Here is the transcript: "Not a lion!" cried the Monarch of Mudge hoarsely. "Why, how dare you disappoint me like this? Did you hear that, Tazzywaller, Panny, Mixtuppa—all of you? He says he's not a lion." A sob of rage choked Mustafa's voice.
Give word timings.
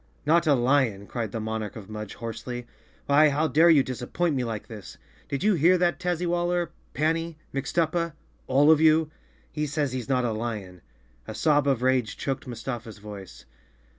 "Not 0.25 0.47
a 0.47 0.55
lion!" 0.55 1.05
cried 1.05 1.31
the 1.31 1.39
Monarch 1.39 1.75
of 1.75 1.87
Mudge 1.87 2.15
hoarsely. 2.15 2.65
"Why, 3.05 3.29
how 3.29 3.47
dare 3.47 3.69
you 3.69 3.83
disappoint 3.83 4.33
me 4.35 4.43
like 4.43 4.65
this? 4.67 4.97
Did 5.29 5.43
you 5.43 5.53
hear 5.53 5.77
that, 5.77 5.99
Tazzywaller, 5.99 6.69
Panny, 6.95 7.37
Mixtuppa—all 7.53 8.71
of 8.71 8.81
you? 8.81 9.11
He 9.51 9.67
says 9.67 9.93
he's 9.93 10.09
not 10.09 10.25
a 10.25 10.31
lion." 10.31 10.81
A 11.27 11.35
sob 11.35 11.67
of 11.67 11.83
rage 11.83 12.17
choked 12.17 12.47
Mustafa's 12.47 12.97
voice. 12.97 13.45